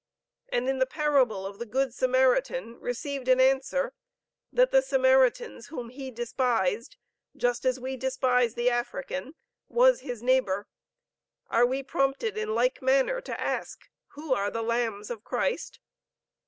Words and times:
and 0.49 0.67
in 0.67 0.79
the 0.79 0.87
parable 0.87 1.45
of 1.45 1.59
the 1.59 1.65
good 1.67 1.93
Samaritan, 1.93 2.79
received 2.79 3.27
an 3.27 3.39
answer 3.39 3.93
that 4.51 4.71
the 4.71 4.81
Samaritans 4.81 5.67
whom 5.67 5.89
he 5.89 6.09
despised, 6.09 6.97
just 7.37 7.65
as 7.65 7.79
we 7.79 7.97
despise 7.97 8.55
the 8.55 8.67
African, 8.71 9.35
was 9.69 9.99
his 9.99 10.23
neighbor, 10.23 10.65
are 11.51 11.67
we 11.67 11.83
prompted 11.83 12.35
in 12.35 12.55
like 12.55 12.81
manner 12.81 13.21
to 13.21 13.39
ask, 13.39 13.89
'Who 14.13 14.33
are 14.33 14.49
the 14.49 14.63
lambs 14.63 15.11
of 15.11 15.23
Christ?' 15.23 15.79